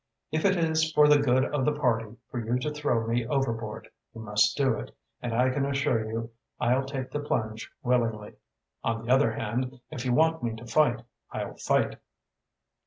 If 0.31 0.45
it 0.45 0.57
is 0.57 0.91
for 0.93 1.07
the 1.07 1.19
good 1.19 1.45
of 1.53 1.63
the 1.63 1.73
party 1.77 2.17
for 2.31 2.43
you 2.43 2.57
to 2.57 2.71
throw 2.71 3.05
me 3.05 3.27
overboard, 3.27 3.87
you 4.15 4.21
must 4.21 4.57
do 4.57 4.73
it, 4.73 4.97
and 5.21 5.31
I 5.31 5.51
can 5.51 5.63
assure 5.63 6.09
you 6.11 6.31
I'll 6.59 6.85
take 6.85 7.11
the 7.11 7.19
plunge 7.19 7.69
willingly. 7.83 8.33
On 8.83 9.05
the 9.05 9.13
other 9.13 9.33
hand, 9.33 9.79
if 9.91 10.03
you 10.03 10.11
want 10.11 10.41
me 10.41 10.55
to 10.55 10.65
fight, 10.65 11.03
I'll 11.31 11.55
fight." 11.57 11.99